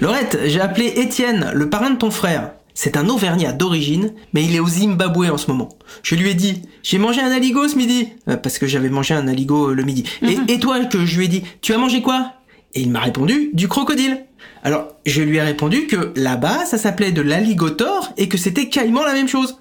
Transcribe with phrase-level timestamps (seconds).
[0.00, 2.52] Laurette, j'ai appelé Étienne, le parrain de ton frère.
[2.74, 5.70] C'est un Auvergnat d'origine, mais il est au Zimbabwe en ce moment.
[6.02, 9.14] Je lui ai dit, j'ai mangé un aligot ce midi, euh, parce que j'avais mangé
[9.14, 10.04] un aligot euh, le midi.
[10.20, 12.34] et, et toi, que je lui ai dit, tu as mangé quoi?
[12.74, 14.25] Et il m'a répondu, du crocodile.
[14.62, 19.04] Alors, je lui ai répondu que là-bas, ça s'appelait de l'alligator et que c'était quasiment
[19.04, 19.56] la même chose.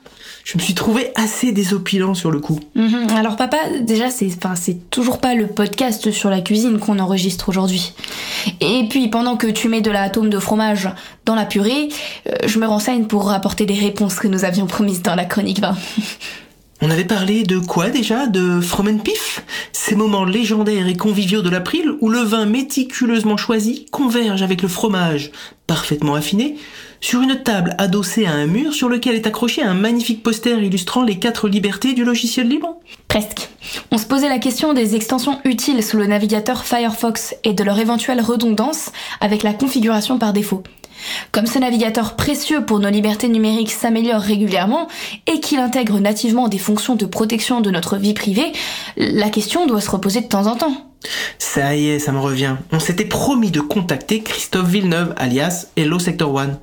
[0.46, 2.60] Je me suis trouvé assez désopilant sur le coup.
[2.76, 3.08] Mhm.
[3.16, 7.94] Alors papa, déjà c'est c'est toujours pas le podcast sur la cuisine qu'on enregistre aujourd'hui.
[8.62, 10.88] Et puis pendant que tu mets de la tome de fromage
[11.26, 11.90] dans la purée,
[12.30, 15.62] euh, je me renseigne pour apporter des réponses que nous avions promises dans la chronique
[15.62, 15.76] 20.
[16.88, 18.28] On avait parlé de quoi déjà?
[18.28, 24.44] De Fromenpif Ces moments légendaires et conviviaux de l'April où le vin méticuleusement choisi converge
[24.44, 25.32] avec le fromage
[25.66, 26.58] parfaitement affiné
[27.02, 31.02] sur une table adossée à un mur sur lequel est accroché un magnifique poster illustrant
[31.02, 32.76] les quatre libertés du logiciel libre
[33.08, 33.50] Presque.
[33.90, 37.80] On se posait la question des extensions utiles sous le navigateur Firefox et de leur
[37.80, 38.92] éventuelle redondance
[39.22, 40.62] avec la configuration par défaut.
[41.32, 44.88] Comme ce navigateur précieux pour nos libertés numériques s'améliore régulièrement
[45.28, 48.52] et qu'il intègre nativement des fonctions de protection de notre vie privée,
[48.98, 50.76] la question doit se reposer de temps en temps.
[51.38, 52.56] Ça y est, ça me revient.
[52.72, 56.58] On s'était promis de contacter Christophe Villeneuve, alias Hello Sector One.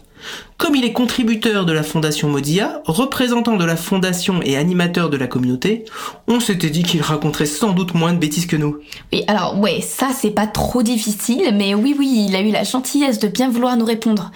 [0.58, 5.16] Comme il est contributeur de la fondation Mozilla, représentant de la fondation et animateur de
[5.16, 5.84] la communauté,
[6.28, 8.78] on s'était dit qu'il raconterait sans doute moins de bêtises que nous.
[9.12, 12.62] Oui, alors ouais, ça c'est pas trop difficile, mais oui oui, il a eu la
[12.62, 14.30] gentillesse de bien vouloir nous répondre.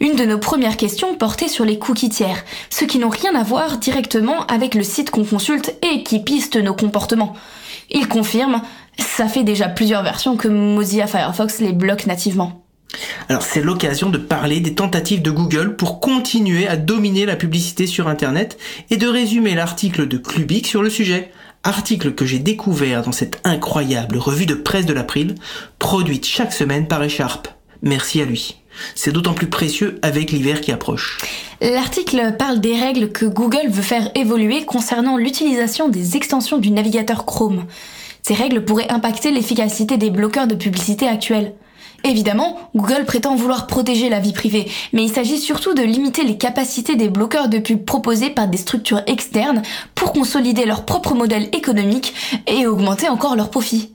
[0.00, 3.42] Une de nos premières questions portait sur les cookies tiers, ceux qui n'ont rien à
[3.42, 7.34] voir directement avec le site qu'on consulte et qui pistent nos comportements.
[7.90, 8.62] Il confirme,
[8.98, 12.64] ça fait déjà plusieurs versions que Mozilla Firefox les bloque nativement.
[13.28, 17.86] Alors c'est l'occasion de parler des tentatives de Google pour continuer à dominer la publicité
[17.86, 18.58] sur Internet
[18.90, 21.30] et de résumer l'article de Clubic sur le sujet.
[21.62, 25.34] Article que j'ai découvert dans cette incroyable revue de presse de l'April,
[25.78, 27.48] produite chaque semaine par Echarp.
[27.82, 28.56] Merci à lui.
[28.94, 31.18] C'est d'autant plus précieux avec l'hiver qui approche.
[31.60, 37.26] L'article parle des règles que Google veut faire évoluer concernant l'utilisation des extensions du navigateur
[37.26, 37.66] Chrome.
[38.22, 41.52] Ces règles pourraient impacter l'efficacité des bloqueurs de publicité actuels.
[42.04, 46.38] Évidemment, Google prétend vouloir protéger la vie privée, mais il s'agit surtout de limiter les
[46.38, 49.62] capacités des bloqueurs de pub proposés par des structures externes
[49.94, 52.14] pour consolider leur propre modèle économique
[52.46, 53.92] et augmenter encore leurs profits.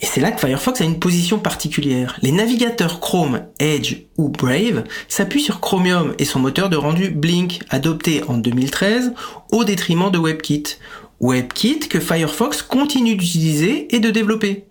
[0.00, 2.18] Et c'est là que Firefox a une position particulière.
[2.22, 7.60] Les navigateurs Chrome, Edge ou Brave s'appuient sur Chromium et son moteur de rendu Blink,
[7.70, 9.12] adopté en 2013
[9.52, 10.78] au détriment de WebKit.
[11.20, 14.64] WebKit que Firefox continue d'utiliser et de développer.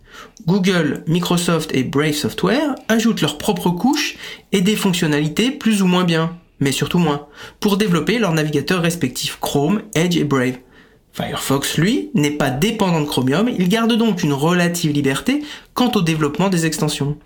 [0.46, 4.16] Google, Microsoft et Brave Software ajoutent leurs propres couches
[4.52, 7.28] et des fonctionnalités plus ou moins bien, mais surtout moins,
[7.59, 10.57] pour développer leurs navigateurs respectifs Chrome, Edge et Brave.
[11.19, 15.44] Firefox, lui, n'est pas dépendant de Chromium, il garde donc une relative liberté
[15.74, 17.18] quant au développement des extensions.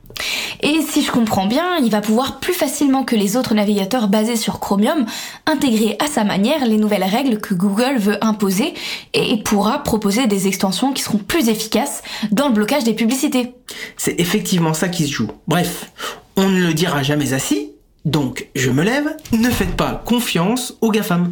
[0.61, 4.35] Et si je comprends bien, il va pouvoir plus facilement que les autres navigateurs basés
[4.35, 5.05] sur Chromium
[5.45, 8.73] intégrer à sa manière les nouvelles règles que Google veut imposer
[9.13, 13.53] et pourra proposer des extensions qui seront plus efficaces dans le blocage des publicités.
[13.97, 15.29] C'est effectivement ça qui se joue.
[15.47, 15.91] Bref,
[16.35, 17.73] on ne le dira jamais assez,
[18.05, 21.31] donc je me lève, ne faites pas confiance aux GAFAM.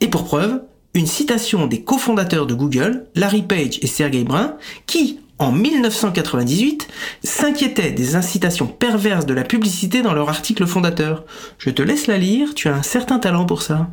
[0.00, 0.62] Et pour preuve,
[0.94, 4.56] une citation des cofondateurs de Google, Larry Page et Sergey Brin,
[4.86, 6.88] qui, en 1998,
[7.22, 11.24] s'inquiétaient des incitations perverses de la publicité dans leur article fondateur.
[11.58, 13.88] Je te laisse la lire, tu as un certain talent pour ça.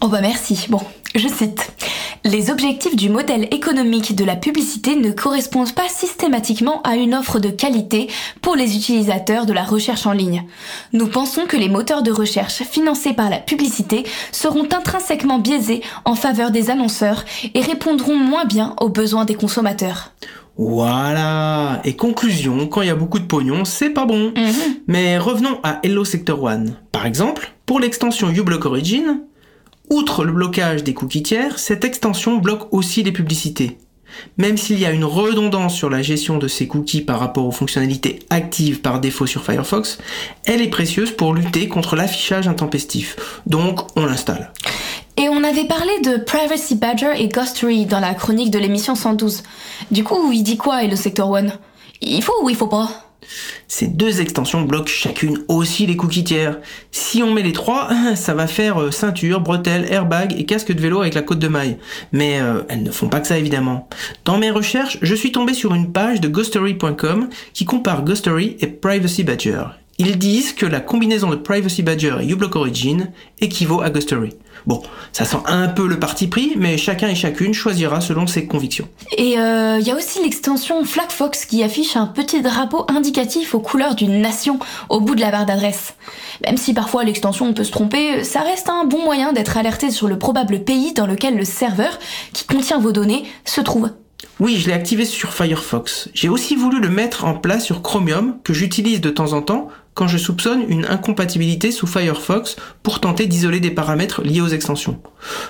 [0.00, 0.66] Oh bah merci.
[0.68, 0.80] Bon,
[1.14, 1.72] je cite.
[2.26, 7.38] Les objectifs du modèle économique de la publicité ne correspondent pas systématiquement à une offre
[7.38, 8.08] de qualité
[8.40, 10.44] pour les utilisateurs de la recherche en ligne.
[10.92, 16.14] Nous pensons que les moteurs de recherche financés par la publicité seront intrinsèquement biaisés en
[16.14, 20.12] faveur des annonceurs et répondront moins bien aux besoins des consommateurs.
[20.56, 21.80] Voilà.
[21.84, 24.32] Et conclusion, quand il y a beaucoup de pognon, c'est pas bon.
[24.36, 24.76] Mhm.
[24.86, 26.76] Mais revenons à Hello Sector One.
[26.92, 29.20] Par exemple, pour l'extension uBlock Origin,
[29.90, 33.78] outre le blocage des cookies tiers, cette extension bloque aussi les publicités.
[34.38, 37.52] Même s'il y a une redondance sur la gestion de ces cookies par rapport aux
[37.52, 39.98] fonctionnalités actives par défaut sur Firefox,
[40.46, 43.16] elle est précieuse pour lutter contre l'affichage intempestif.
[43.46, 44.52] Donc on l'installe.
[45.16, 49.42] Et on avait parlé de Privacy Badger et Ghostery dans la chronique de l'émission 112.
[49.90, 51.46] Du coup, il dit quoi et le secteur 1
[52.00, 52.88] Il faut ou il faut pas?
[53.68, 56.58] Ces deux extensions bloquent chacune aussi les cookies tiers.
[56.90, 60.80] Si on met les trois, ça va faire euh, ceinture, bretelle, airbag et casque de
[60.80, 61.76] vélo avec la côte de maille.
[62.12, 63.88] Mais euh, elles ne font pas que ça évidemment.
[64.24, 68.66] Dans mes recherches, je suis tombé sur une page de ghostery.com qui compare Ghostery et
[68.66, 69.64] Privacy Badger.
[69.98, 74.30] Ils disent que la combinaison de Privacy Badger et uBlock Origin équivaut à Gustery.
[74.66, 74.82] Bon,
[75.12, 78.88] ça sent un peu le parti pris, mais chacun et chacune choisira selon ses convictions.
[79.16, 83.60] Et il euh, y a aussi l'extension FlagFox qui affiche un petit drapeau indicatif aux
[83.60, 84.58] couleurs d'une nation
[84.88, 85.94] au bout de la barre d'adresse.
[86.44, 90.08] Même si parfois l'extension peut se tromper, ça reste un bon moyen d'être alerté sur
[90.08, 92.00] le probable pays dans lequel le serveur
[92.32, 93.90] qui contient vos données se trouve.
[94.40, 96.08] Oui, je l'ai activé sur Firefox.
[96.12, 99.68] J'ai aussi voulu le mettre en place sur Chromium, que j'utilise de temps en temps
[99.94, 105.00] quand je soupçonne une incompatibilité sous Firefox pour tenter d'isoler des paramètres liés aux extensions.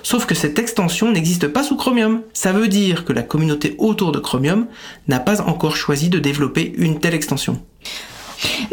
[0.02, 2.22] Sauf que cette extension n'existe pas sous Chromium.
[2.32, 4.66] Ça veut dire que la communauté autour de Chromium
[5.08, 7.60] n'a pas encore choisi de développer une telle extension.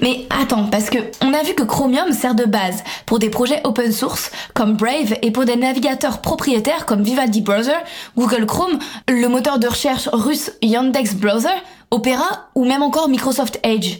[0.02, 3.62] Mais attends, parce que on a vu que Chromium sert de base pour des projets
[3.64, 7.78] open source comme Brave et pour des navigateurs propriétaires comme Vivaldi Browser,
[8.18, 11.50] Google Chrome, le moteur de recherche russe Yandex Browser,
[11.92, 14.00] Opera ou même encore Microsoft Edge.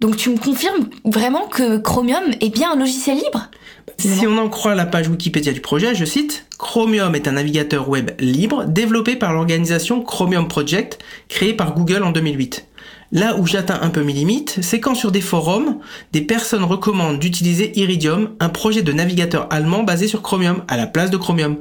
[0.00, 3.50] Donc tu me confirmes vraiment que Chromium est bien un logiciel libre?
[3.98, 7.88] Si on en croit la page Wikipédia du projet, je cite, Chromium est un navigateur
[7.88, 12.66] web libre développé par l'organisation Chromium Project, créée par Google en 2008.
[13.10, 15.78] Là où j'atteins un peu mes limites, c'est quand sur des forums,
[16.12, 20.86] des personnes recommandent d'utiliser Iridium, un projet de navigateur allemand basé sur Chromium, à la
[20.86, 21.56] place de Chromium.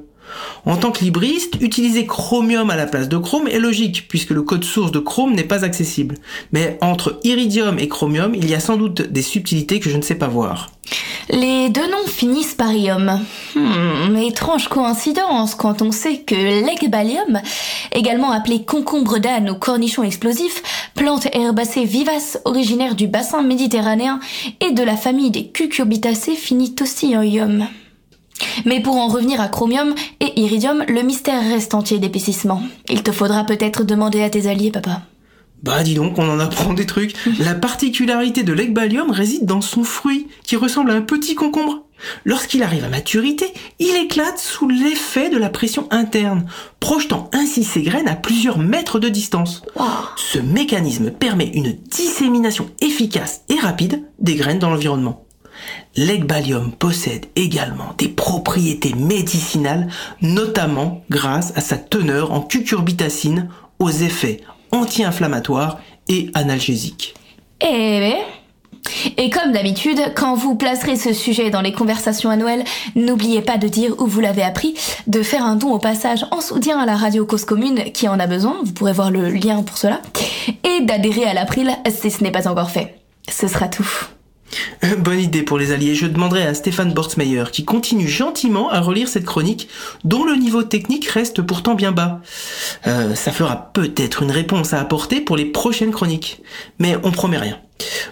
[0.66, 4.42] En tant que libriste, utiliser Chromium à la place de Chrome est logique, puisque le
[4.42, 6.16] code source de Chrome n'est pas accessible.
[6.52, 10.02] Mais entre Iridium et Chromium, il y a sans doute des subtilités que je ne
[10.02, 10.70] sais pas voir.
[11.30, 13.20] Les deux noms finissent par ium.
[13.56, 17.42] Hmm, étrange coïncidence quand on sait que l'Ecbalium,
[17.92, 24.20] également appelé concombre d'âne ou cornichon explosif, plante herbacée vivace originaire du bassin méditerranéen
[24.62, 27.68] et de la famille des cucurbitacées, finit aussi en ium.
[28.66, 32.62] Mais pour en revenir à Chromium et Iridium, le mystère reste entier d'épaississement.
[32.90, 35.02] Il te faudra peut-être demander à tes alliés, papa.
[35.64, 37.16] Bah dis donc, on en apprend des trucs.
[37.40, 41.84] La particularité de l'Ecbalium réside dans son fruit, qui ressemble à un petit concombre.
[42.26, 46.46] Lorsqu'il arrive à maturité, il éclate sous l'effet de la pression interne,
[46.80, 49.64] projetant ainsi ses graines à plusieurs mètres de distance.
[50.16, 55.27] Ce mécanisme permet une dissémination efficace et rapide des graines dans l'environnement.
[55.96, 59.88] L'Ecbalium possède également des propriétés médicinales,
[60.22, 63.50] notamment grâce à sa teneur en cucurbitacine
[63.80, 67.14] aux effets anti-inflammatoires et analgésiques.
[67.62, 68.14] Eh
[69.18, 72.64] et comme d'habitude, quand vous placerez ce sujet dans les conversations à Noël,
[72.96, 74.76] n'oubliez pas de dire où vous l'avez appris,
[75.08, 78.20] de faire un don au passage en soutien à la radio Cause Commune qui en
[78.20, 80.02] a besoin, vous pourrez voir le lien pour cela,
[80.64, 82.96] et d'adhérer à l'April si ce n'est pas encore fait.
[83.30, 84.08] Ce sera tout.
[85.00, 85.96] Bonne idée pour les alliés.
[85.96, 89.70] Je demanderai à Stéphane Bortsmeyer, qui continue gentiment à relire cette chronique,
[90.04, 92.22] dont le niveau technique reste pourtant bien bas.
[92.86, 96.42] Euh, ça fera peut-être une réponse à apporter pour les prochaines chroniques.
[96.80, 97.58] Mais on promet rien.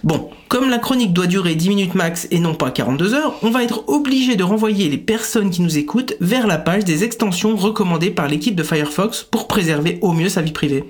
[0.03, 3.49] Bon, comme la chronique doit durer 10 minutes max et non pas 42 heures, on
[3.49, 7.55] va être obligé de renvoyer les personnes qui nous écoutent vers la page des extensions
[7.55, 10.83] recommandées par l'équipe de Firefox pour préserver au mieux sa vie privée.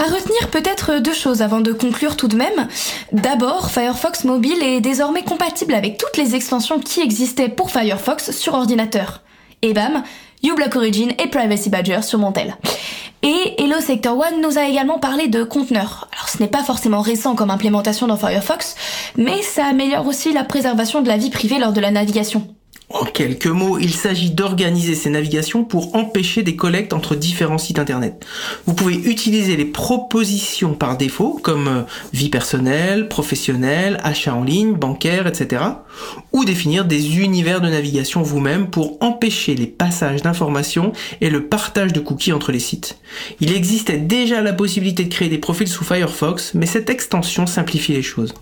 [0.00, 2.68] À retenir peut-être deux choses avant de conclure tout de même.
[3.12, 8.54] D'abord, Firefox Mobile est désormais compatible avec toutes les extensions qui existaient pour Firefox sur
[8.54, 9.20] ordinateur.
[9.60, 10.02] Et bam,
[10.42, 12.56] uBlock Origin et Privacy Badger sur Montel.
[13.22, 16.08] Et Hello Sector One nous a également parlé de conteneurs.
[16.14, 18.76] Alors ce n'est pas forcément récent comme implémentation dans Firefox,
[19.18, 22.46] mais ça améliore aussi la préservation de la vie privée lors de la navigation.
[22.92, 27.78] En quelques mots, il s'agit d'organiser ces navigations pour empêcher des collectes entre différents sites
[27.78, 28.26] internet.
[28.66, 31.82] Vous pouvez utiliser les propositions par défaut, comme euh,
[32.12, 35.62] vie personnelle, professionnelle, achat en ligne, bancaire, etc.
[36.32, 41.92] Ou définir des univers de navigation vous-même pour empêcher les passages d'informations et le partage
[41.92, 42.98] de cookies entre les sites.
[43.40, 47.92] Il existait déjà la possibilité de créer des profils sous Firefox, mais cette extension simplifie
[47.92, 48.34] les choses.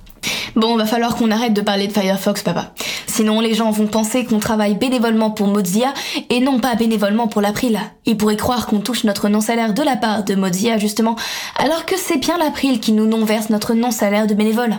[0.56, 2.72] Bon, va falloir qu'on arrête de parler de Firefox, papa.
[3.18, 5.92] Sinon, les gens vont penser qu'on travaille bénévolement pour Mozilla
[6.30, 7.80] et non pas bénévolement pour l'April.
[8.06, 11.16] Ils pourraient croire qu'on touche notre non-salaire de la part de Mozilla, justement,
[11.56, 14.76] alors que c'est bien l'April qui nous non-verse notre non-salaire de bénévole.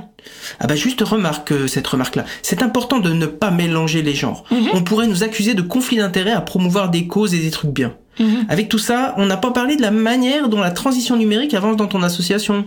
[0.62, 2.24] Ah bah juste remarque euh, cette remarque-là.
[2.42, 4.46] C'est important de ne pas mélanger les genres.
[4.52, 4.70] Mhm.
[4.74, 7.94] On pourrait nous accuser de conflit d'intérêts à promouvoir des causes et des trucs bien.
[8.20, 8.46] Mhm.
[8.50, 11.78] Avec tout ça, on n'a pas parlé de la manière dont la transition numérique avance
[11.78, 12.66] dans ton association.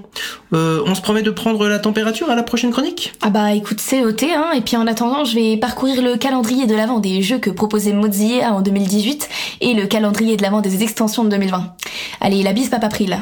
[0.53, 3.13] Euh, on se promet de prendre la température à la prochaine chronique?
[3.23, 4.53] Ah bah écoute, c'est noté, hein.
[4.55, 7.93] Et puis en attendant, je vais parcourir le calendrier de l'avant des jeux que proposait
[7.93, 9.29] Mozilla en 2018
[9.61, 11.75] et le calendrier de l'avant des extensions de 2020.
[12.21, 13.19] Allez, la bise Papa Pril.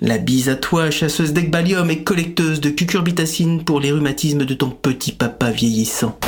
[0.00, 4.70] La bise à toi, chasseuse d'Ecbalium et collecteuse de cucurbitacine pour les rhumatismes de ton
[4.70, 6.18] petit papa vieillissant.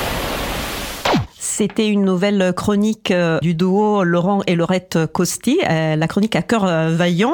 [1.55, 6.41] C'était une nouvelle chronique euh, du duo Laurent et Laurette Costi, euh, la chronique à
[6.41, 7.31] cœur euh, vaillant.